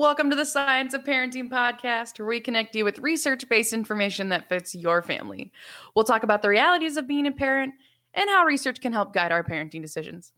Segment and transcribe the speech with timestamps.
[0.00, 4.30] Welcome to the Science of Parenting podcast, where we connect you with research based information
[4.30, 5.52] that fits your family.
[5.94, 7.74] We'll talk about the realities of being a parent
[8.14, 10.32] and how research can help guide our parenting decisions.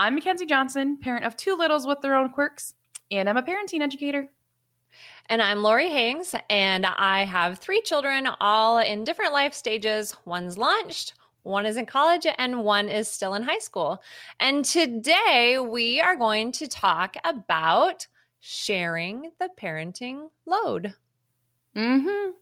[0.00, 2.74] I'm Mackenzie Johnson, parent of two littles with their own quirks,
[3.12, 4.28] and I'm a parenting educator.
[5.26, 10.16] And I'm Lori Hayungs, and I have three children, all in different life stages.
[10.24, 14.02] One's launched, one is in college, and one is still in high school.
[14.40, 18.08] And today we are going to talk about
[18.46, 20.94] sharing the parenting load.
[21.74, 22.32] Mm-hmm.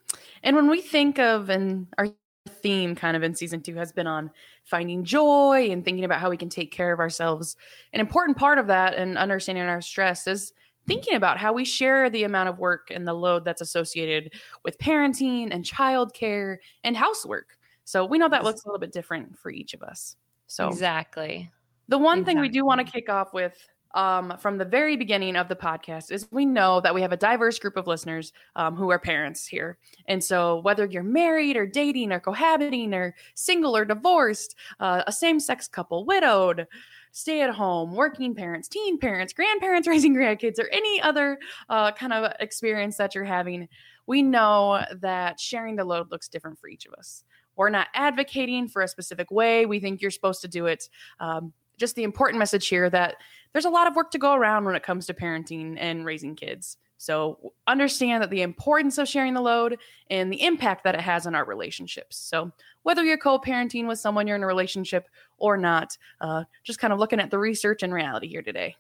[0.42, 2.08] And when we think of, and our
[2.48, 4.28] theme kind of in season two has been on
[4.64, 7.56] finding joy and thinking about how we can take care of ourselves.
[7.92, 10.52] An important part of that and understanding our stress is
[10.88, 14.32] thinking about how we share the amount of work and the load that's associated
[14.64, 17.56] with parenting and childcare and housework.
[17.84, 20.16] So we know that looks a little bit different for each of us.
[20.48, 21.48] So exactly.
[21.86, 22.34] The one exactly.
[22.34, 23.56] thing we do want to kick off with
[23.94, 27.16] um, from the very beginning of the podcast is we know that we have a
[27.16, 29.78] diverse group of listeners um, who are parents here.
[30.06, 35.12] And so, whether you're married or dating or cohabiting or single or divorced, uh, a
[35.12, 36.66] same sex couple, widowed,
[37.12, 42.12] stay at home, working parents, teen parents, grandparents raising grandkids, or any other uh, kind
[42.12, 43.68] of experience that you're having,
[44.06, 47.24] we know that sharing the load looks different for each of us.
[47.56, 50.88] We're not advocating for a specific way we think you're supposed to do it.
[51.20, 53.16] Um, just the important message here that
[53.52, 56.36] there's a lot of work to go around when it comes to parenting and raising
[56.36, 56.76] kids.
[56.96, 61.26] So understand that the importance of sharing the load and the impact that it has
[61.26, 62.16] on our relationships.
[62.16, 62.52] So
[62.84, 65.08] whether you're co-parenting with someone you're in a relationship
[65.38, 68.76] or not, uh, just kind of looking at the research and reality here today.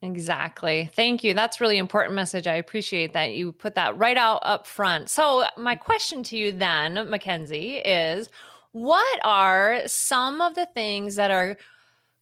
[0.00, 0.88] Exactly.
[0.94, 1.34] Thank you.
[1.34, 2.46] That's really important message.
[2.46, 5.10] I appreciate that you put that right out up front.
[5.10, 8.30] So my question to you then, Mackenzie, is
[8.72, 11.58] what are some of the things that are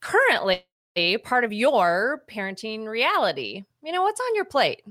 [0.00, 0.64] currently
[1.24, 3.64] part of your parenting reality?
[3.82, 4.82] You know, what's on your plate?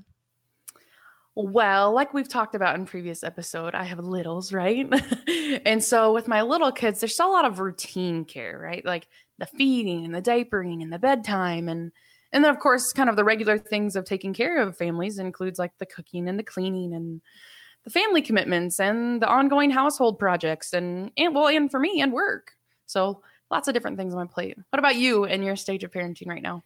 [1.35, 4.91] Well, like we've talked about in previous episode, I have littles, right?
[5.65, 8.83] and so with my little kids, there's still a lot of routine care, right?
[8.83, 9.07] Like
[9.37, 11.91] the feeding and the diapering and the bedtime and
[12.33, 15.59] and then of course kind of the regular things of taking care of families includes
[15.59, 17.21] like the cooking and the cleaning and
[17.83, 22.11] the family commitments and the ongoing household projects and and well and for me and
[22.11, 22.53] work.
[22.87, 24.57] So lots of different things on my plate.
[24.69, 26.63] What about you and your stage of parenting right now?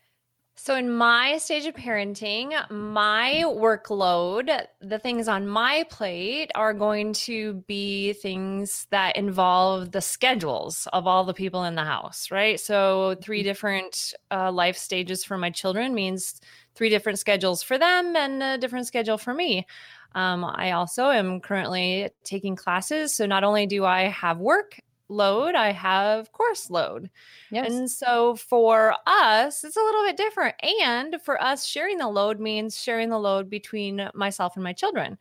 [0.57, 7.13] So, in my stage of parenting, my workload, the things on my plate are going
[7.13, 12.59] to be things that involve the schedules of all the people in the house, right?
[12.59, 13.47] So, three mm-hmm.
[13.47, 16.39] different uh, life stages for my children means
[16.75, 19.65] three different schedules for them and a different schedule for me.
[20.13, 23.15] Um, I also am currently taking classes.
[23.15, 24.79] So, not only do I have work
[25.11, 27.09] load, I have course load.
[27.51, 27.71] Yes.
[27.71, 30.55] And so for us, it's a little bit different.
[30.81, 35.17] And for us, sharing the load means sharing the load between myself and my children.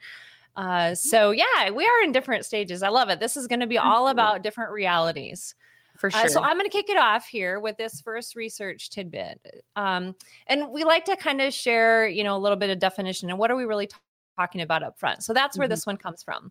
[0.56, 0.94] Uh, mm-hmm.
[0.94, 2.82] so yeah, we are in different stages.
[2.82, 3.20] I love it.
[3.20, 5.54] This is going to be all about different realities.
[5.96, 6.22] For sure.
[6.22, 9.38] Uh, so I'm going to kick it off here with this first research tidbit.
[9.76, 10.14] Um,
[10.46, 13.38] and we like to kind of share, you know, a little bit of definition and
[13.38, 13.96] what are we really t-
[14.38, 15.22] talking about up front.
[15.22, 15.72] So that's where mm-hmm.
[15.72, 16.50] this one comes from.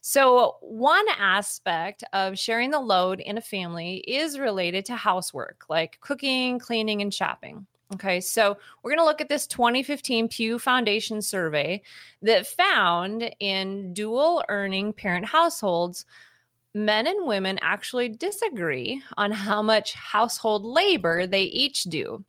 [0.00, 5.98] So, one aspect of sharing the load in a family is related to housework, like
[6.00, 7.66] cooking, cleaning, and shopping.
[7.94, 11.82] Okay, so we're going to look at this 2015 Pew Foundation survey
[12.22, 16.04] that found in dual earning parent households,
[16.74, 22.24] men and women actually disagree on how much household labor they each do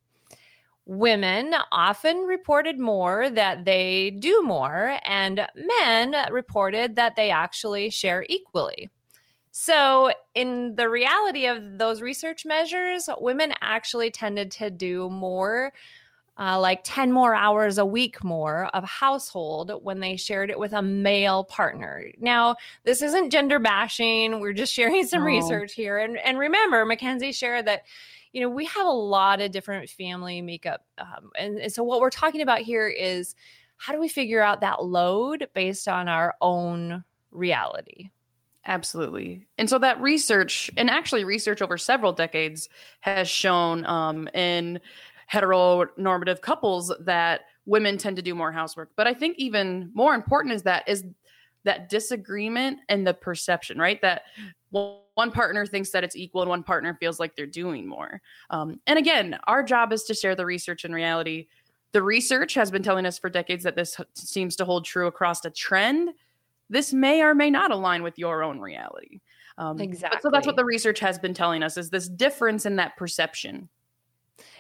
[0.88, 8.26] women often reported more that they do more, and men reported that they actually share
[8.30, 8.90] equally.
[9.52, 15.74] So, in the reality of those research measures, women actually tended to do more,
[16.40, 20.74] uh, like 10 more hours a week more of household when they shared it with
[20.74, 22.06] a male partner.
[22.20, 24.40] Now, this isn't gender bashing.
[24.40, 25.98] We're just sharing some research here.
[25.98, 27.84] And, and remember, Mackenzie shared that
[28.34, 30.86] you know, we have a lot of different family makeup.
[30.98, 33.36] Um, and, and so what we're talking about here is
[33.78, 38.10] how do we figure out that load based on our own reality?
[38.66, 39.48] Absolutely.
[39.58, 42.68] And so that research, and actually research over several decades,
[43.00, 44.82] has shown um, in
[45.32, 48.90] heteronormative couples that women tend to do more housework.
[48.96, 51.06] But I think even more important is that is
[51.64, 54.02] that disagreement and the perception, right?
[54.02, 54.24] That
[54.70, 58.22] one partner thinks that it's equal and one partner feels like they're doing more.
[58.50, 61.48] Um, and again, our job is to share the research and reality.
[61.94, 65.44] The research has been telling us for decades that this seems to hold true across
[65.46, 66.10] a trend.
[66.70, 69.22] This may or may not align with your own reality.
[69.58, 70.20] Um, exactly.
[70.22, 73.70] So that's what the research has been telling us is this difference in that perception.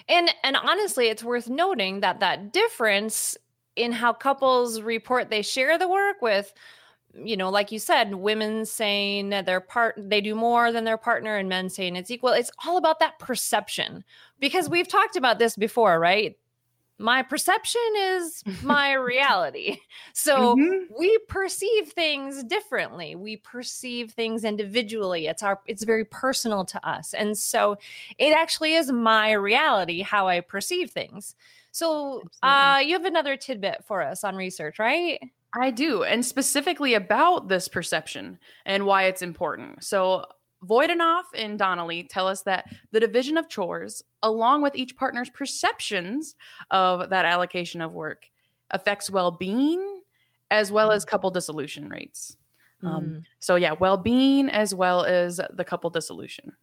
[0.09, 3.37] And and honestly, it's worth noting that that difference
[3.75, 6.51] in how couples report they share the work with
[7.13, 10.97] you know like you said women saying that their part they do more than their
[10.97, 14.03] partner and men saying it's equal it's all about that perception
[14.39, 16.37] because we've talked about this before right
[16.99, 19.77] my perception is my reality.
[20.13, 20.93] So mm-hmm.
[20.97, 23.15] we perceive things differently.
[23.15, 25.27] We perceive things individually.
[25.27, 27.13] It's our it's very personal to us.
[27.13, 27.77] And so
[28.17, 31.35] it actually is my reality how I perceive things.
[31.71, 35.19] So uh you have another tidbit for us on research, right?
[35.53, 39.83] I do, and specifically about this perception and why it's important.
[39.83, 40.25] So
[40.63, 46.35] Voitinov and Donnelly tell us that the division of chores, along with each partner's perceptions
[46.71, 48.25] of that allocation of work,
[48.71, 50.01] affects well being
[50.51, 52.35] as well as couple dissolution rates.
[52.83, 52.95] Um, mm.
[52.95, 56.53] Um, so, yeah, well being as well as the couple dissolution.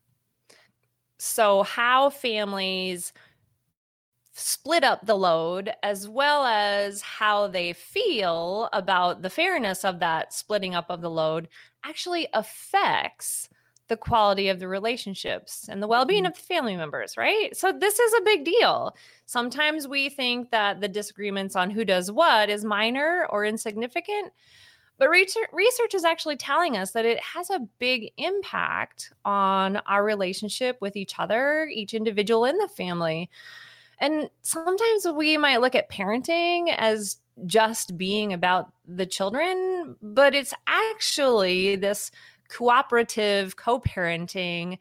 [1.18, 3.12] So, how families
[4.34, 10.32] split up the load as well as how they feel about the fairness of that
[10.32, 11.48] splitting up of the load
[11.84, 13.48] actually affects
[13.86, 16.32] the quality of the relationships and the well-being mm-hmm.
[16.32, 17.56] of the family members right?
[17.56, 18.96] So this is a big deal.
[19.26, 24.32] Sometimes we think that the disagreements on who does what is minor or insignificant
[24.96, 30.80] but research is actually telling us that it has a big impact on our relationship
[30.80, 33.28] with each other each individual in the family
[33.98, 40.54] and sometimes we might look at parenting as just being about the children but it's
[40.66, 42.10] actually this
[42.48, 44.78] cooperative co parenting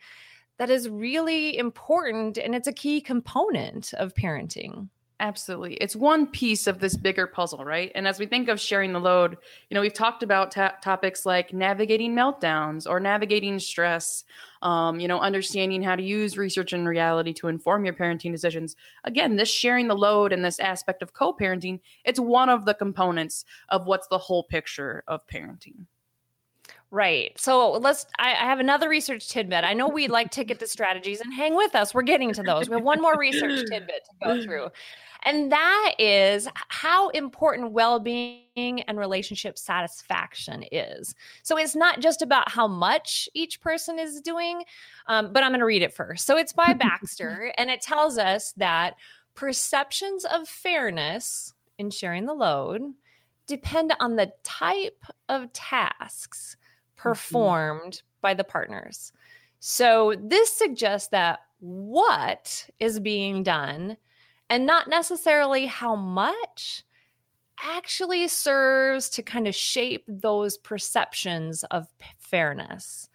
[0.57, 4.89] that is really important and it's a key component of parenting.
[5.19, 5.75] Absolutely.
[5.75, 7.92] It's one piece of this bigger puzzle, right?
[7.95, 9.38] And as we think of sharing the load,
[9.69, 14.25] you know, we've talked about ta- topics like navigating meltdowns or navigating stress,
[14.63, 18.75] um, you know, understanding how to use research and reality to inform your parenting decisions.
[19.06, 22.74] Again, this sharing the load and this aspect of co parenting, it's one of the
[22.74, 25.86] components of what's the whole picture of parenting.
[26.94, 27.31] Right.
[27.40, 28.06] So let's.
[28.19, 29.63] I, I, have another research tidbit.
[29.63, 31.92] I know we like to get to strategies and hang with us.
[31.92, 32.69] We're getting to those.
[32.69, 34.68] We have one more research tidbit to go through,
[35.24, 41.16] and that is how important well-being and relationship satisfaction is.
[41.42, 44.63] So it's not just about how much each person is doing,
[45.07, 46.28] um, but I'm going to read it first.
[46.28, 48.98] So it's by Baxter, and it tells us that
[49.34, 52.84] perceptions of fairness in sharing the load
[53.48, 56.56] depend on the type of tasks.
[56.95, 58.22] Performed mm-hmm.
[58.22, 59.12] by the partners.
[59.60, 63.98] So this suggests that what is being done
[64.50, 66.84] and not necessarily how much
[67.63, 71.88] actually serves to kind of shape those perceptions of
[72.18, 73.10] fairness.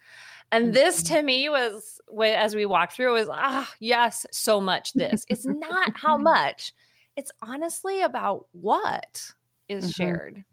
[0.51, 1.15] And this mm-hmm.
[1.15, 5.25] to me was as we walked through was ah yes so much this.
[5.29, 6.73] It's not how much.
[7.15, 9.31] It's honestly about what
[9.67, 9.91] is mm-hmm.
[9.91, 10.43] shared.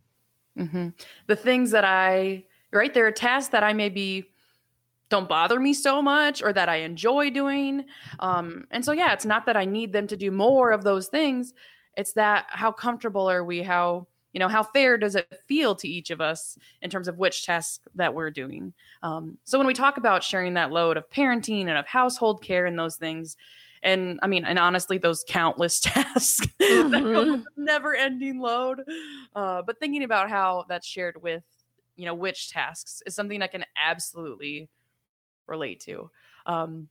[0.58, 0.88] Mm-hmm.
[1.26, 2.44] The things that I
[2.76, 2.93] right?
[2.93, 4.31] There are tasks that I maybe
[5.08, 7.84] don't bother me so much or that I enjoy doing.
[8.20, 11.08] Um, and so, yeah, it's not that I need them to do more of those
[11.08, 11.55] things.
[11.96, 13.62] It's that how comfortable are we?
[13.62, 17.19] How, you know, how fair does it feel to each of us in terms of
[17.19, 18.75] which tasks that we're doing?
[19.02, 22.67] Um, so, when we talk about sharing that load of parenting and of household care
[22.67, 23.36] and those things,
[23.82, 27.43] and I mean, and honestly, those countless tasks, mm-hmm.
[27.56, 28.82] never ending load.
[29.34, 31.44] Uh, but thinking about how that's shared with
[31.96, 34.69] you know which tasks is something i can absolutely
[35.46, 36.10] relate to.
[36.46, 36.88] Um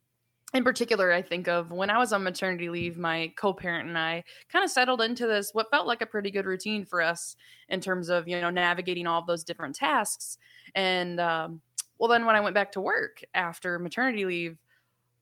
[0.53, 4.23] in particular i think of when i was on maternity leave my co-parent and i
[4.47, 7.35] kind of settled into this what felt like a pretty good routine for us
[7.69, 10.37] in terms of you know navigating all those different tasks.
[10.75, 11.61] And um,
[11.97, 14.57] well then when i went back to work after maternity leave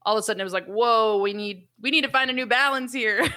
[0.04, 2.34] all of a sudden it was like whoa we need we need to find a
[2.34, 3.26] new balance here.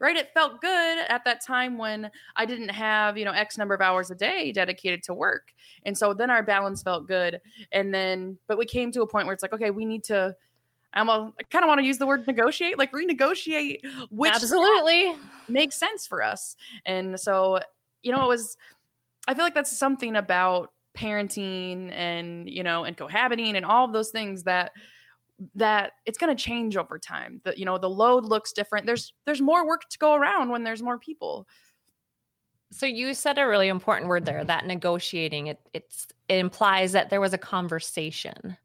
[0.00, 0.16] Right?
[0.16, 3.80] It felt good at that time when i didn't have you know x number of
[3.80, 5.52] hours a day dedicated to work.
[5.84, 7.40] And so then our balance felt good.
[7.72, 10.34] And then but we came to a point where it's like okay we need to
[10.92, 15.14] I'm a, I kind of want to use the word negotiate, like renegotiate which absolutely.
[15.48, 16.56] makes sense for us.
[16.86, 17.60] And so,
[18.02, 18.56] you know, it was,
[19.26, 23.92] I feel like that's something about parenting and, you know, and cohabiting and all of
[23.92, 24.72] those things that
[25.54, 27.40] that it's going to change over time.
[27.44, 28.86] That you know the load looks different.
[28.86, 31.46] There's there's more work to go around when there's more people.
[32.70, 35.48] So you said a really important word there that negotiating.
[35.48, 38.56] It it's it implies that there was a conversation.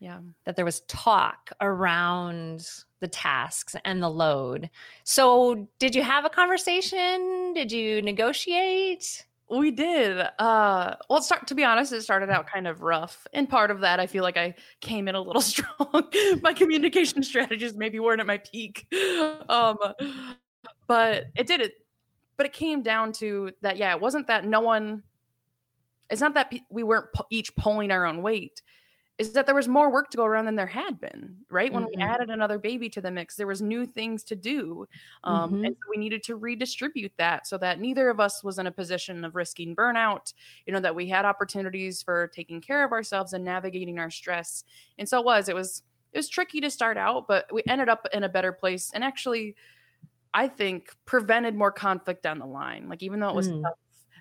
[0.00, 0.20] Yeah.
[0.44, 2.68] That there was talk around
[3.00, 4.70] the tasks and the load.
[5.04, 7.52] So did you have a conversation?
[7.54, 10.18] Did you negotiate we did.
[10.38, 13.80] Uh, well, start to be honest, it started out kind of rough, and part of
[13.80, 16.04] that, I feel like I came in a little strong.
[16.42, 18.86] my communication strategies maybe weren't at my peak,
[19.48, 19.76] um,
[20.86, 21.72] but it did it.
[22.36, 25.02] but it came down to that yeah it wasn't that no one
[26.10, 28.62] it's not that we weren't each pulling our own weight
[29.18, 31.84] is that there was more work to go around than there had been right when
[31.84, 32.00] mm-hmm.
[32.00, 34.86] we added another baby to the mix there was new things to do
[35.24, 35.64] um, mm-hmm.
[35.66, 38.72] and so we needed to redistribute that so that neither of us was in a
[38.72, 40.32] position of risking burnout
[40.66, 44.64] you know that we had opportunities for taking care of ourselves and navigating our stress
[44.98, 45.82] and so it was it was
[46.12, 49.02] it was tricky to start out but we ended up in a better place and
[49.02, 49.54] actually
[50.32, 53.62] i think prevented more conflict down the line like even though it was mm.
[53.62, 53.74] tough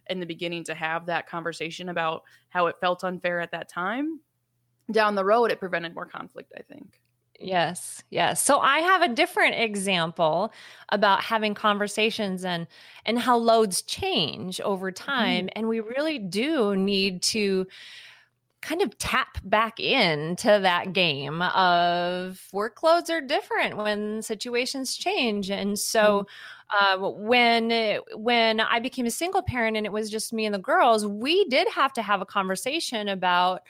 [0.09, 4.21] in the beginning to have that conversation about how it felt unfair at that time
[4.91, 6.99] down the road it prevented more conflict i think
[7.39, 8.41] Yes, yes.
[8.41, 10.51] So I have a different example
[10.89, 12.67] about having conversations and
[13.05, 15.53] and how loads change over time mm-hmm.
[15.55, 17.67] and we really do need to
[18.61, 25.77] kind of tap back into that game of workloads are different when situations change and
[25.77, 26.27] so
[26.73, 27.03] mm-hmm.
[27.03, 30.59] uh, when when i became a single parent and it was just me and the
[30.59, 33.61] girls we did have to have a conversation about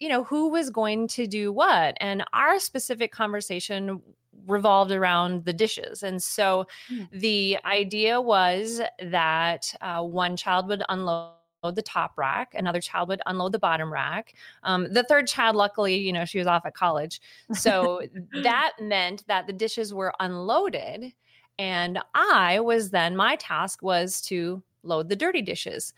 [0.00, 4.02] you know who was going to do what and our specific conversation
[4.46, 7.06] revolved around the dishes and so mm.
[7.12, 11.30] the idea was that uh, one child would unload
[11.74, 15.96] the top rack another child would unload the bottom rack um, the third child luckily
[15.96, 17.20] you know she was off at college
[17.52, 18.00] so
[18.42, 21.12] that meant that the dishes were unloaded
[21.58, 25.92] and i was then my task was to load the dirty dishes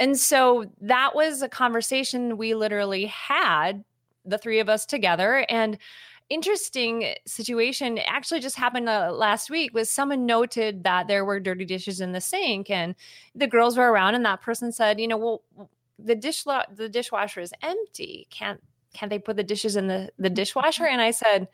[0.00, 3.84] and so that was a conversation we literally had,
[4.24, 5.44] the three of us together.
[5.48, 5.78] And
[6.30, 11.64] interesting situation actually just happened uh, last week was someone noted that there were dirty
[11.64, 12.94] dishes in the sink and
[13.34, 15.42] the girls were around and that person said you know well
[15.98, 18.62] the dish the dishwasher is empty can't
[18.92, 21.48] can't they put the dishes in the the dishwasher and i said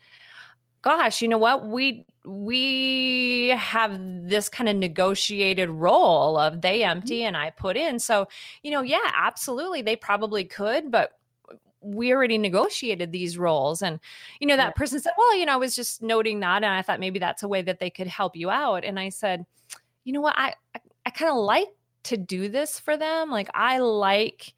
[0.85, 1.67] gosh, you know what?
[1.67, 3.99] We we have
[4.29, 6.91] this kind of negotiated role of they mm-hmm.
[6.91, 7.99] empty and I put in.
[7.99, 8.29] So,
[8.63, 11.13] you know, yeah, absolutely they probably could, but
[11.81, 14.01] we already negotiated these roles and
[14.41, 14.71] you know that yeah.
[14.71, 17.43] person said well you know i was just noting that and i thought maybe that's
[17.43, 19.45] a way that they could help you out and i said
[20.05, 21.69] you know what i i, I kind of like
[22.05, 24.55] to do this for them like i like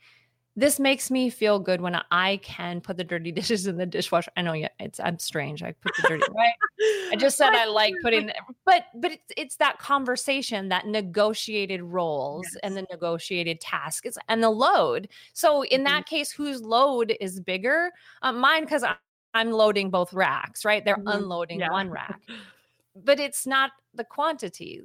[0.58, 4.32] this makes me feel good when I can put the dirty dishes in the dishwasher.
[4.36, 5.62] I know, yeah, it's I'm strange.
[5.62, 7.12] I put the dirty right.
[7.12, 8.30] I just said I like putting,
[8.64, 12.60] but but it's it's that conversation, that negotiated roles yes.
[12.62, 15.08] and the negotiated tasks and the load.
[15.34, 15.84] So in mm-hmm.
[15.84, 17.92] that case, whose load is bigger?
[18.22, 18.84] Uh, mine because
[19.34, 20.82] I'm loading both racks, right?
[20.82, 21.22] They're mm-hmm.
[21.22, 21.70] unloading yeah.
[21.70, 22.20] one rack,
[22.96, 24.80] but it's not the quantity,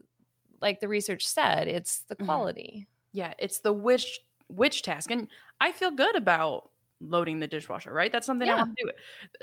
[0.62, 1.70] like the research said.
[1.70, 2.25] It's the mm-hmm.
[2.25, 2.72] quality.
[2.74, 2.88] Mm-hmm.
[3.13, 5.12] Yeah, it's the which which task.
[5.12, 5.27] And
[5.60, 8.12] I feel good about loading the dishwasher, right?
[8.12, 8.55] That's something yeah.
[8.55, 8.91] I want to do.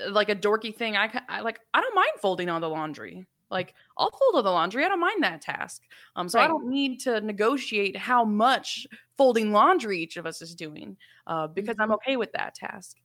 [0.05, 0.95] Uh, like a dorky thing.
[0.95, 3.25] I, I like, I don't mind folding all the laundry.
[3.51, 4.85] Like I'll fold all the laundry.
[4.85, 5.81] I don't mind that task.
[6.15, 6.45] Um, so right.
[6.45, 8.87] I don't need to negotiate how much
[9.17, 10.95] folding laundry each of us is doing,
[11.27, 11.81] uh, because mm-hmm.
[11.81, 12.97] I'm okay with that task.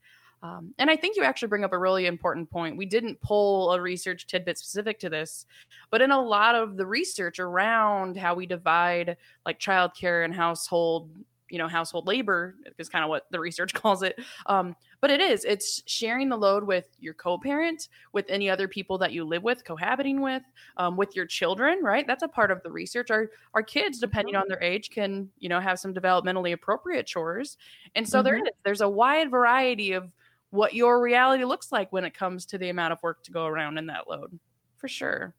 [0.43, 2.77] Um, and I think you actually bring up a really important point.
[2.77, 5.47] We didn't pull a research tidbit specific to this,
[5.91, 11.09] but in a lot of the research around how we divide like childcare and household
[11.51, 14.19] you know household labor is kind of what the research calls it.
[14.47, 18.99] Um, but it is it's sharing the load with your co-parent with any other people
[18.99, 20.43] that you live with cohabiting with
[20.77, 22.07] um, with your children right?
[22.07, 23.11] That's a part of the research.
[23.11, 24.43] Our our kids depending mm-hmm.
[24.43, 27.57] on their age can you know have some developmentally appropriate chores.
[27.95, 28.25] And so mm-hmm.
[28.25, 30.11] there is there's a wide variety of
[30.51, 33.45] what your reality looks like when it comes to the amount of work to go
[33.45, 34.39] around in that load
[34.77, 35.35] for sure.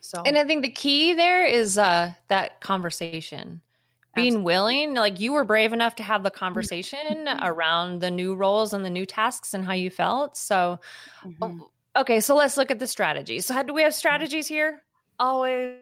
[0.00, 3.60] So and i think the key there is uh that conversation
[4.14, 8.72] being willing like you were brave enough to have the conversation around the new roles
[8.72, 10.78] and the new tasks and how you felt so
[11.24, 11.60] mm-hmm.
[11.96, 13.46] okay so let's look at the strategies.
[13.46, 13.98] So how do we have mm-hmm.
[13.98, 14.82] strategies here?
[15.18, 15.76] Always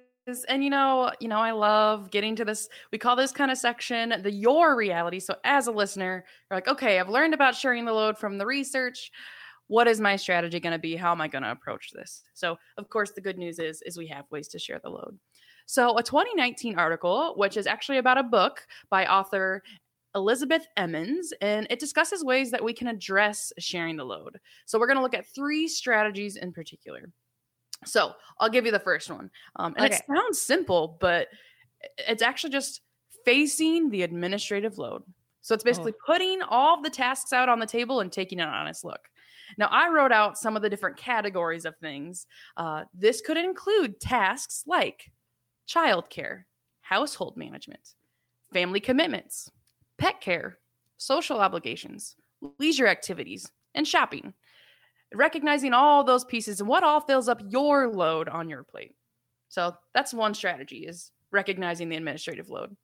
[0.49, 3.57] and you know you know i love getting to this we call this kind of
[3.57, 7.85] section the your reality so as a listener you're like okay i've learned about sharing
[7.85, 9.13] the load from the research.
[9.69, 10.95] What is my strategy going to be?
[10.95, 12.23] How am i going to approach this?
[12.35, 15.19] So of course the good news is is we have ways to share the load
[15.67, 19.65] so, a 2019 article, which is actually about a book by author
[20.15, 24.39] Elizabeth Emens, and it discusses ways that we can address sharing the load.
[24.65, 27.11] So, we're going to look at three strategies in particular.
[27.85, 29.29] So, I'll give you the first one.
[29.57, 29.97] Um, and okay.
[29.97, 31.29] it sounds simple, but
[31.99, 32.81] it's actually just
[33.25, 35.03] facing the administrative load.
[35.41, 36.05] So, it's basically oh.
[36.07, 39.01] putting all the tasks out on the table and taking an honest look.
[39.59, 42.27] Now, I wrote out some of the different categories of things.
[42.57, 45.11] Uh, this could include tasks like
[45.69, 46.45] childcare,
[46.81, 47.95] household management,
[48.53, 49.51] family commitments,
[49.99, 50.59] pet care,
[50.97, 52.17] social obligations,
[52.59, 54.33] leisure activities, and shopping.
[55.15, 58.95] Recognizing all those pieces and what all fills up your load on your plate.
[59.49, 62.77] So that's one strategy is recognizing the administrative load.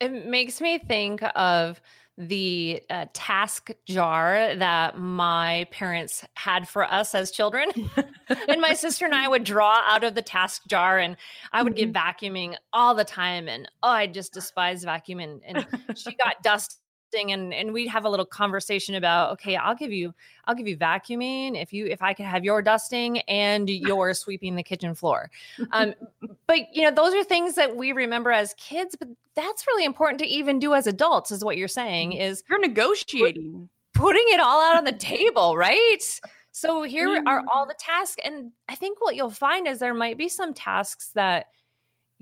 [0.00, 1.80] It makes me think of
[2.18, 7.68] the uh, task jar that my parents had for us as children.
[8.48, 11.16] and my sister and I would draw out of the task jar and
[11.52, 11.90] I would mm-hmm.
[11.90, 13.48] get vacuuming all the time.
[13.48, 15.40] And oh, I just despise vacuuming.
[15.46, 15.66] And
[15.96, 16.81] she got dust
[17.14, 20.14] and and we'd have a little conversation about okay i'll give you
[20.46, 24.56] i'll give you vacuuming if you if i could have your dusting and your sweeping
[24.56, 25.30] the kitchen floor
[25.72, 25.94] um
[26.46, 30.18] but you know those are things that we remember as kids but that's really important
[30.18, 32.22] to even do as adults is what you're saying mm-hmm.
[32.22, 37.26] is you're negotiating putting it all out on the table right so here mm-hmm.
[37.26, 40.54] are all the tasks and i think what you'll find is there might be some
[40.54, 41.46] tasks that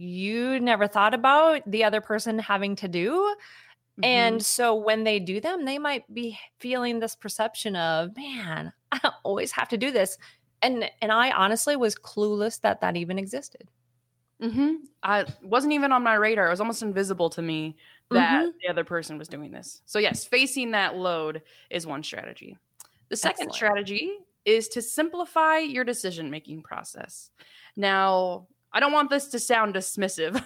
[0.01, 3.35] you never thought about the other person having to do
[4.01, 4.05] Mm-hmm.
[4.05, 9.13] And so when they do them, they might be feeling this perception of, man, I
[9.23, 10.17] always have to do this.
[10.63, 13.71] And and I honestly was clueless that that even existed.
[14.43, 14.75] Mm-hmm.
[15.03, 16.47] I wasn't even on my radar.
[16.47, 17.77] It was almost invisible to me
[18.11, 18.51] that mm-hmm.
[18.63, 19.83] the other person was doing this.
[19.87, 22.57] So yes, facing that load is one strategy.
[23.11, 23.55] The second Excellent.
[23.55, 24.13] strategy
[24.45, 27.31] is to simplify your decision making process.
[27.77, 30.43] Now, I don't want this to sound dismissive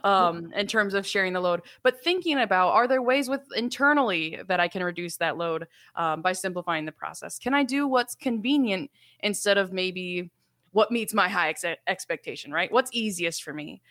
[0.04, 4.40] um, in terms of sharing the load, but thinking about are there ways with internally
[4.48, 7.38] that I can reduce that load um, by simplifying the process?
[7.38, 8.90] Can I do what's convenient
[9.20, 10.30] instead of maybe
[10.72, 12.70] what meets my high ex- expectation, right?
[12.70, 13.82] What's easiest for me?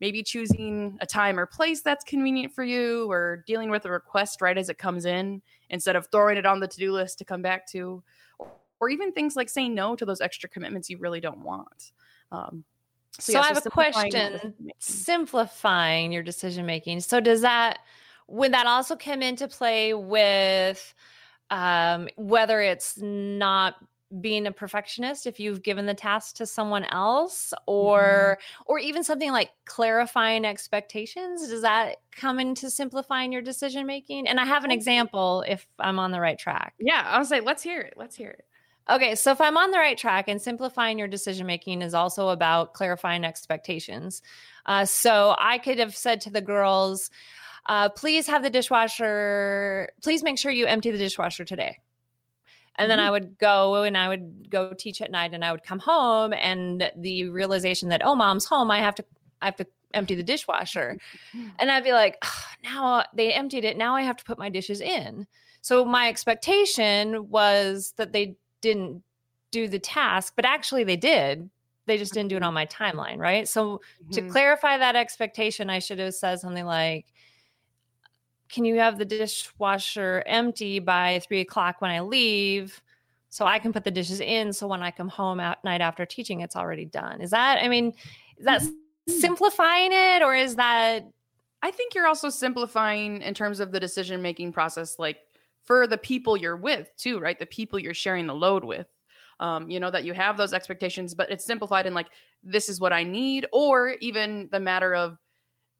[0.00, 4.42] Maybe choosing a time or place that's convenient for you or dealing with a request
[4.42, 7.24] right as it comes in instead of throwing it on the to do list to
[7.24, 8.02] come back to,
[8.80, 11.92] or even things like saying no to those extra commitments you really don't want.
[12.30, 12.64] Um,
[13.20, 14.54] so, so yeah, I have so a question.
[14.78, 17.00] Simplifying your decision making.
[17.00, 17.78] So does that
[18.26, 20.94] would that also come into play with
[21.50, 23.76] um, whether it's not
[24.20, 28.62] being a perfectionist if you've given the task to someone else or mm-hmm.
[28.66, 34.38] or even something like clarifying expectations does that come into simplifying your decision making and
[34.38, 37.80] i have an example if i'm on the right track yeah i'll say let's hear
[37.80, 38.44] it let's hear it
[38.90, 42.28] Okay, so if I'm on the right track and simplifying your decision making is also
[42.28, 44.20] about clarifying expectations.
[44.66, 47.10] Uh, so I could have said to the girls,
[47.66, 51.78] uh, please have the dishwasher, please make sure you empty the dishwasher today.
[52.76, 52.88] And mm-hmm.
[52.90, 55.78] then I would go and I would go teach at night and I would come
[55.78, 59.04] home and the realization that, oh, mom's home, I have to,
[59.40, 60.98] I have to empty the dishwasher.
[61.34, 61.48] Mm-hmm.
[61.58, 63.78] And I'd be like, oh, now they emptied it.
[63.78, 65.26] Now I have to put my dishes in.
[65.62, 69.02] So my expectation was that they didn't
[69.52, 71.48] do the task, but actually they did.
[71.86, 73.46] They just didn't do it on my timeline, right?
[73.46, 74.10] So mm-hmm.
[74.12, 77.06] to clarify that expectation, I should have said something like,
[78.48, 82.80] can you have the dishwasher empty by three o'clock when I leave?
[83.28, 84.52] So I can put the dishes in.
[84.52, 87.20] So when I come home at night after teaching, it's already done.
[87.20, 87.92] Is that, I mean,
[88.38, 89.12] is that mm-hmm.
[89.12, 91.06] simplifying it or is that?
[91.62, 94.98] I think you're also simplifying in terms of the decision making process.
[94.98, 95.18] Like
[95.64, 97.38] for the people you're with too, right?
[97.38, 98.86] The people you're sharing the load with.
[99.40, 102.06] Um, you know, that you have those expectations, but it's simplified in like,
[102.44, 105.18] this is what I need, or even the matter of,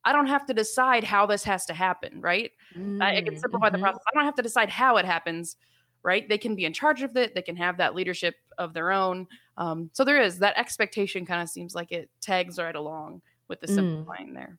[0.05, 2.51] I don't have to decide how this has to happen, right?
[2.77, 3.77] Mm, I, can simplify mm-hmm.
[3.77, 4.03] the process.
[4.13, 5.57] I don't have to decide how it happens,
[6.03, 6.29] right?
[6.29, 7.35] They can be in charge of it.
[7.35, 9.29] They can have that leadership of their own.
[9.57, 13.61] Um, so there is that expectation kind of seems like it tags right along with
[13.61, 13.75] the mm.
[13.77, 14.35] simplifying mm.
[14.35, 14.59] there.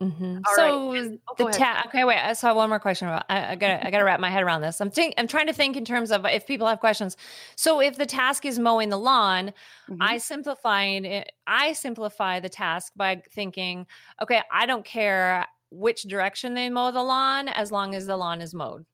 [0.00, 0.38] Mm-hmm.
[0.54, 1.20] So right.
[1.28, 2.18] oh, the ta- okay, wait.
[2.18, 3.08] I saw one more question.
[3.08, 4.80] About, I, I gotta I gotta wrap my head around this.
[4.80, 7.16] I'm think I'm trying to think in terms of if people have questions.
[7.56, 9.48] So if the task is mowing the lawn,
[9.90, 10.00] mm-hmm.
[10.00, 11.32] I simplifying it.
[11.48, 13.88] I simplify the task by thinking,
[14.22, 18.40] okay, I don't care which direction they mow the lawn as long as the lawn
[18.40, 18.86] is mowed.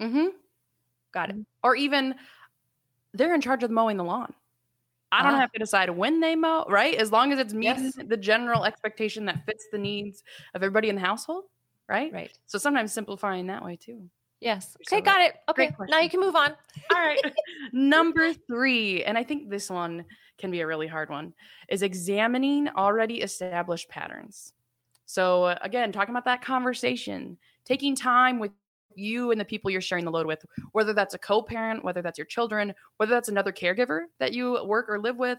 [0.00, 0.28] Mm-hmm.
[1.12, 1.36] Got it.
[1.64, 2.14] Or even
[3.14, 4.32] they're in charge of mowing the lawn.
[5.12, 6.94] I don't uh, have to decide when they mow, right?
[6.94, 7.98] As long as it's meeting yes.
[8.08, 10.22] the general expectation that fits the needs
[10.54, 11.44] of everybody in the household,
[11.88, 12.12] right?
[12.12, 12.36] Right.
[12.46, 14.08] So sometimes simplifying that way too.
[14.40, 14.76] Yes.
[14.88, 15.34] Okay, so, got it.
[15.48, 16.52] Okay, now you can move on.
[16.92, 17.20] All right.
[17.72, 20.04] Number three, and I think this one
[20.38, 21.34] can be a really hard one,
[21.68, 24.52] is examining already established patterns.
[25.06, 28.50] So, again, talking about that conversation, taking time with
[28.96, 32.02] you and the people you're sharing the load with, whether that's a co parent, whether
[32.02, 35.38] that's your children, whether that's another caregiver that you work or live with.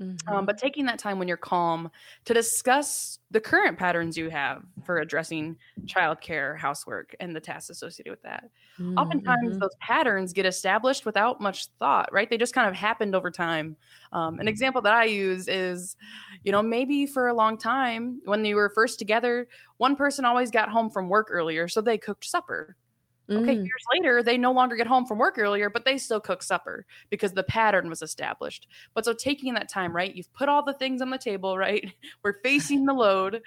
[0.00, 0.32] Mm-hmm.
[0.32, 1.90] Um, but taking that time when you're calm
[2.26, 5.56] to discuss the current patterns you have for addressing
[5.86, 8.44] childcare, housework, and the tasks associated with that.
[8.78, 8.98] Mm-hmm.
[8.98, 12.28] Oftentimes, those patterns get established without much thought, right?
[12.28, 13.76] They just kind of happened over time.
[14.12, 15.96] Um, an example that I use is,
[16.44, 20.50] you know, maybe for a long time when they were first together, one person always
[20.50, 22.76] got home from work earlier, so they cooked supper
[23.28, 23.64] Okay, mm.
[23.64, 26.86] years later, they no longer get home from work earlier, but they still cook supper
[27.10, 28.68] because the pattern was established.
[28.94, 30.14] But so taking that time, right?
[30.14, 31.92] You've put all the things on the table, right?
[32.22, 33.42] We're facing the load.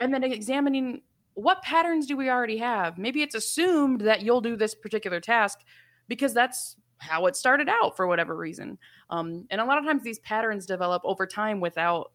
[0.00, 1.02] and then examining
[1.34, 2.98] what patterns do we already have?
[2.98, 5.60] Maybe it's assumed that you'll do this particular task
[6.08, 8.78] because that's how it started out for whatever reason.
[9.10, 12.12] Um, and a lot of times these patterns develop over time without,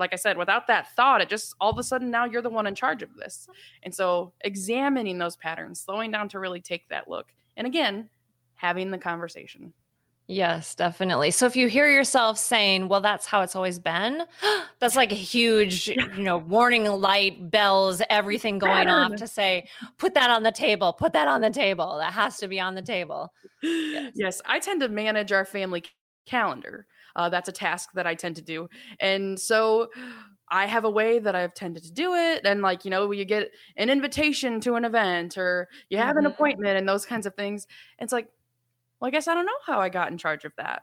[0.00, 1.20] like I said, without that thought.
[1.20, 3.46] It just all of a sudden now you're the one in charge of this.
[3.82, 7.26] And so examining those patterns, slowing down to really take that look.
[7.56, 8.08] And again,
[8.54, 9.72] having the conversation.
[10.26, 11.32] Yes, definitely.
[11.32, 14.22] So if you hear yourself saying, "Well, that's how it's always been,"
[14.78, 20.14] that's like a huge, you know, warning light, bells, everything going off to say, "Put
[20.14, 20.92] that on the table.
[20.92, 21.98] Put that on the table.
[21.98, 23.32] That has to be on the table."
[23.62, 25.84] Yes, yes I tend to manage our family
[26.24, 26.86] calendar.
[27.16, 28.68] Uh, that's a task that I tend to do,
[29.00, 29.88] and so
[30.50, 32.42] I have a way that I've tended to do it.
[32.44, 36.24] And like, you know, you get an invitation to an event or you have an
[36.24, 36.32] mm-hmm.
[36.32, 37.66] appointment and those kinds of things.
[37.98, 38.26] It's like,
[38.98, 40.82] well, I guess I don't know how I got in charge of that.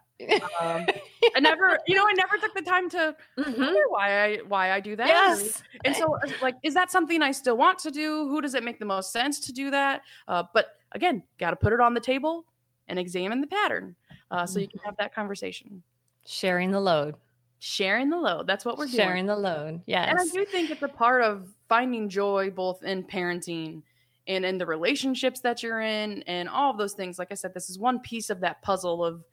[0.59, 0.87] Um,
[1.35, 3.61] I never, you know, I never took the time to mm-hmm.
[3.61, 5.07] wonder why I why I do that.
[5.07, 5.61] Yes.
[5.85, 8.27] And so, like, is that something I still want to do?
[8.27, 10.01] Who does it make the most sense to do that?
[10.27, 12.45] Uh, but again, got to put it on the table
[12.87, 13.95] and examine the pattern
[14.31, 14.87] uh, so you can mm-hmm.
[14.87, 15.83] have that conversation.
[16.27, 17.15] Sharing the load.
[17.59, 18.45] Sharing the load.
[18.47, 18.97] That's what we're doing.
[18.97, 19.81] Sharing the load.
[19.87, 20.09] Yes.
[20.09, 23.81] And I do think it's a part of finding joy both in parenting
[24.27, 27.53] and in the relationships that you're in and all of those things like i said
[27.53, 29.23] this is one piece of that puzzle of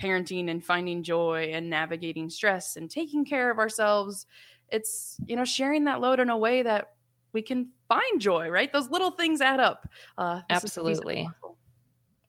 [0.00, 4.26] parenting and finding joy and navigating stress and taking care of ourselves
[4.70, 6.92] it's you know sharing that load in a way that
[7.32, 11.28] we can find joy right those little things add up uh, absolutely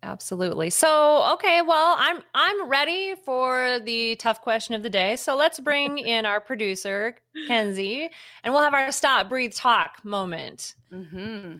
[0.04, 5.36] absolutely so okay well i'm i'm ready for the tough question of the day so
[5.36, 7.16] let's bring in our producer
[7.48, 8.10] kenzie
[8.44, 11.58] and we'll have our stop breathe talk moment mm-hmm.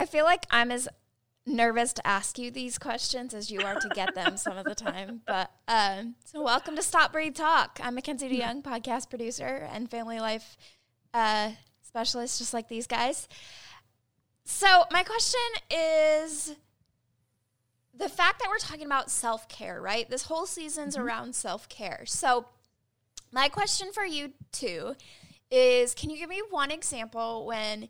[0.00, 0.88] I feel like I'm as
[1.44, 4.74] nervous to ask you these questions as you are to get them some of the
[4.74, 5.22] time.
[5.26, 7.80] But um, so, welcome to Stop Breathe Talk.
[7.82, 10.56] I'm Mackenzie DeYoung, podcast producer and family life
[11.12, 11.50] uh,
[11.82, 13.28] specialist, just like these guys.
[14.44, 16.54] So, my question is
[17.98, 20.08] the fact that we're talking about self care, right?
[20.08, 21.06] This whole season's mm-hmm.
[21.06, 22.04] around self care.
[22.06, 22.46] So,
[23.32, 24.94] my question for you too
[25.50, 27.88] is can you give me one example when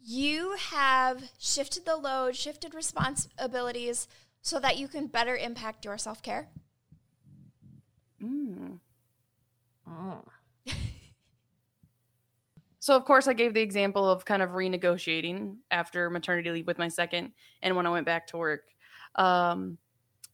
[0.00, 4.08] you have shifted the load, shifted responsibilities
[4.42, 6.48] so that you can better impact your self care?
[8.22, 8.78] Mm.
[9.86, 10.22] Oh.
[12.78, 16.78] so, of course, I gave the example of kind of renegotiating after maternity leave with
[16.78, 18.62] my second and when I went back to work.
[19.16, 19.78] Um,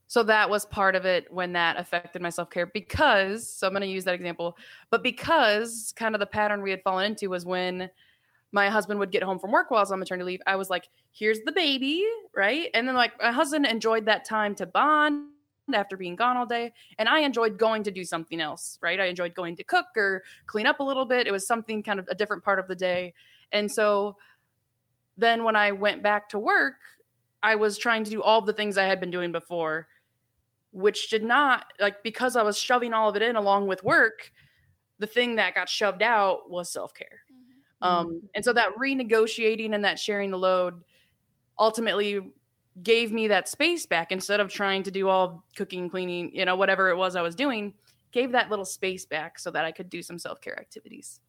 [0.07, 3.73] so that was part of it when that affected my self care because, so I'm
[3.73, 4.57] going to use that example,
[4.91, 7.89] but because kind of the pattern we had fallen into was when
[8.53, 10.69] my husband would get home from work while I was on maternity leave, I was
[10.69, 12.71] like, here's the baby, right?
[12.75, 15.29] And then like my husband enjoyed that time to bond
[15.73, 16.73] after being gone all day.
[16.99, 18.99] And I enjoyed going to do something else, right?
[18.99, 21.29] I enjoyed going to cook or clean up a little bit.
[21.29, 23.15] It was something kind of a different part of the day.
[23.53, 24.17] And so
[25.17, 26.75] then when I went back to work,
[27.43, 29.89] I was trying to do all the things I had been doing before,
[30.73, 34.31] which did not like because I was shoving all of it in along with work,
[34.99, 37.21] the thing that got shoved out was self-care.
[37.83, 38.27] Um, mm-hmm.
[38.35, 40.83] and so that renegotiating and that sharing the load
[41.59, 42.21] ultimately
[42.83, 46.57] gave me that space back instead of trying to do all cooking, cleaning, you know,
[46.57, 47.75] whatever it was I was doing,
[48.13, 51.21] gave that little space back so that I could do some self care activities.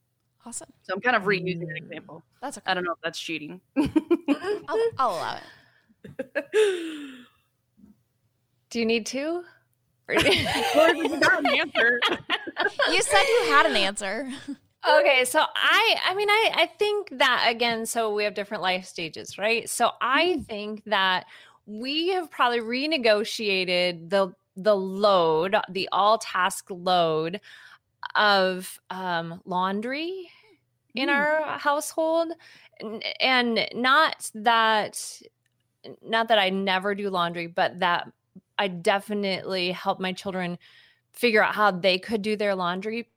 [0.46, 0.70] Awesome.
[0.82, 2.24] So I'm kind of reusing an example.
[2.42, 2.72] That's okay.
[2.72, 3.62] I don't know if that's cheating.
[3.78, 5.44] I'll, I'll allow it.
[8.70, 9.44] Do you need to?
[10.12, 10.20] you
[13.02, 14.30] said you had an answer
[14.90, 18.84] okay so i i mean i i think that again so we have different life
[18.84, 20.42] stages right so i mm-hmm.
[20.42, 21.26] think that
[21.66, 27.40] we have probably renegotiated the the load the all task load
[28.16, 30.30] of um, laundry
[30.96, 31.14] in mm.
[31.14, 32.34] our household
[33.20, 35.22] and not that
[36.02, 38.12] not that i never do laundry but that
[38.58, 40.58] i definitely help my children
[41.12, 43.08] figure out how they could do their laundry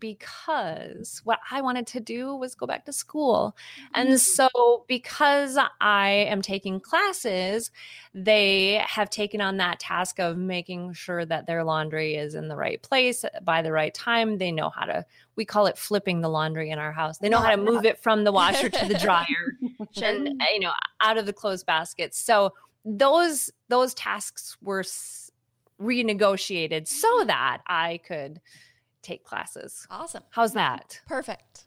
[0.00, 3.56] because what I wanted to do was go back to school.
[3.94, 4.16] And mm-hmm.
[4.16, 7.70] so, because I am taking classes,
[8.14, 12.56] they have taken on that task of making sure that their laundry is in the
[12.56, 14.38] right place by the right time.
[14.38, 15.04] They know how to,
[15.36, 17.18] we call it flipping the laundry in our house.
[17.18, 19.58] They know how to move it from the washer to the dryer
[20.02, 22.18] and, uh, you know, out of the clothes baskets.
[22.18, 22.52] So,
[22.84, 24.84] those those tasks were
[25.80, 27.28] renegotiated so mm-hmm.
[27.28, 28.40] that I could
[29.02, 29.86] take classes.
[29.90, 30.22] Awesome.
[30.30, 31.00] How's that?
[31.06, 31.66] Perfect.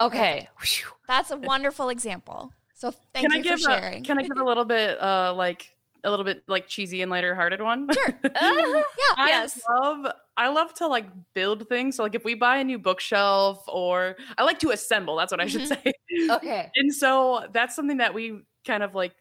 [0.00, 0.48] Okay.
[0.56, 0.86] Perfect.
[1.06, 2.52] That's a wonderful example.
[2.74, 4.02] So thank can you I for sharing.
[4.02, 7.10] A, can I give a little bit uh like a little bit like cheesy and
[7.10, 7.88] lighter hearted one.
[7.92, 8.18] Sure.
[8.24, 9.14] Uh, Yeah.
[9.16, 9.60] I Yes.
[9.68, 11.96] love I love to like build things.
[11.96, 15.40] So like if we buy a new bookshelf or I like to assemble, that's what
[15.40, 15.92] I should say.
[16.30, 16.70] okay.
[16.76, 19.12] And so that's something that we kind of like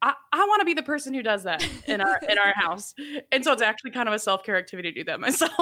[0.00, 2.94] I, I want to be the person who does that in our in our house.
[3.32, 5.52] And so it's actually kind of a self-care activity to do that myself.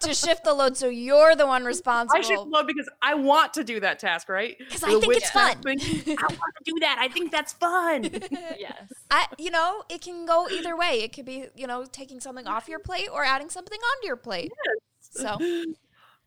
[0.00, 2.18] to shift the load so you're the one responsible.
[2.18, 2.52] I should responsible.
[2.52, 4.56] love because I want to do that task, right?
[4.58, 5.56] Because I think it's fun.
[5.62, 5.78] thing,
[6.18, 6.96] I want to do that.
[6.98, 8.04] I think that's fun.
[8.58, 8.92] Yes.
[9.10, 11.02] I, you know, it can go either way.
[11.02, 14.16] It could be, you know, taking something off your plate or adding something onto your
[14.16, 14.50] plate.
[14.66, 14.76] Yes.
[15.22, 15.38] So,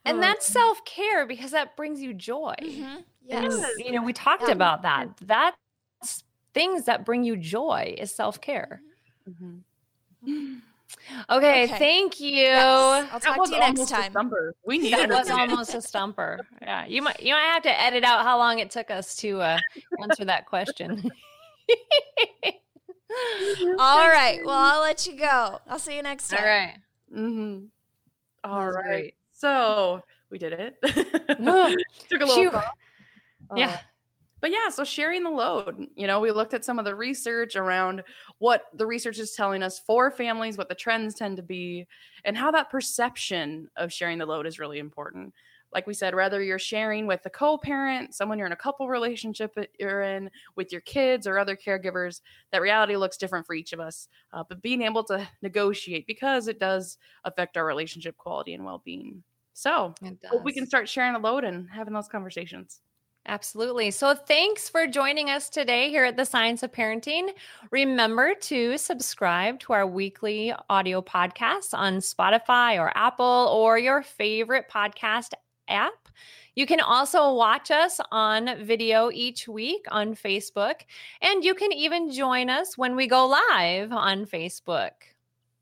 [0.05, 2.55] And that's self care because that brings you joy.
[2.61, 3.65] mhm, And, yes.
[3.77, 4.51] you know, we talked Yeah.
[4.53, 5.09] about that.
[5.21, 5.57] That's
[6.53, 8.81] things that bring you joy is self care.
[9.29, 9.61] Mhm.
[11.29, 11.67] Okay, Okay.
[11.77, 12.31] thank you.
[12.31, 13.09] Yes.
[13.13, 14.11] I'll talk was to you next almost a time.
[14.11, 14.55] stumper.
[14.65, 16.39] We needed That was almost a stumper.
[16.61, 19.39] Yeah, you might you might have to edit out how long it took us to
[19.41, 19.59] uh,
[20.01, 21.09] answer that question.
[23.79, 24.39] All right.
[24.43, 25.59] Well, I'll let you go.
[25.67, 26.39] I'll see you next time.
[26.39, 26.75] All right.
[27.15, 27.65] Mm-hmm.
[28.43, 28.85] All was right.
[28.85, 29.13] great.
[29.33, 30.75] So we did it.
[30.83, 32.51] Took a little phew.
[32.51, 32.77] thought.
[33.55, 33.79] Yeah.
[34.39, 35.87] Uh, but yeah, so sharing the load.
[35.95, 38.03] You know, we looked at some of the research around
[38.37, 41.87] what the research is telling us for families, what the trends tend to be,
[42.23, 45.33] and how that perception of sharing the load is really important.
[45.71, 48.87] Like we said, whether you're sharing with a co parent, someone you're in a couple
[48.87, 52.21] relationship that you're in, with your kids or other caregivers,
[52.51, 54.07] that reality looks different for each of us.
[54.33, 58.81] Uh, but being able to negotiate because it does affect our relationship quality and well
[58.83, 59.23] being.
[59.53, 59.93] So
[60.29, 62.79] hope we can start sharing the load and having those conversations.
[63.25, 63.91] Absolutely.
[63.91, 67.29] So, thanks for joining us today here at the Science of Parenting.
[67.69, 74.65] Remember to subscribe to our weekly audio podcasts on Spotify or Apple or your favorite
[74.69, 75.33] podcast
[75.67, 76.09] app.
[76.55, 80.81] You can also watch us on video each week on Facebook,
[81.21, 84.91] and you can even join us when we go live on Facebook.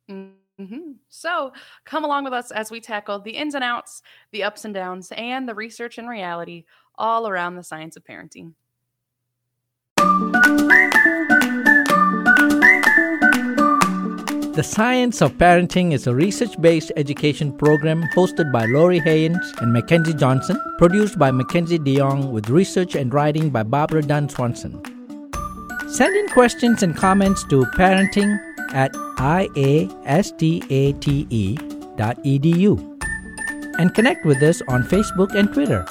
[0.10, 1.54] hmm So
[1.86, 5.12] come along with us as we tackle the ins and outs, the ups and downs,
[5.16, 6.64] and the research and reality
[6.98, 8.54] all around the science of parenting.
[14.58, 19.72] The Science of Parenting is a research based education program hosted by Lori Hayungs and
[19.72, 24.82] Mackenzie Johnson, produced by Mackenzie DeYoung, with research and writing by Barbara Dunn Swanson.
[25.88, 28.40] Send in questions and comments to parenting
[28.74, 30.72] at iastate
[31.30, 31.56] E
[31.96, 32.98] dot edu
[33.78, 35.86] and connect with us on Facebook and Twitter.